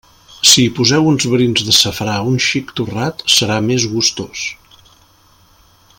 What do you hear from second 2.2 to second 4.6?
un xic torrat, serà més gustós.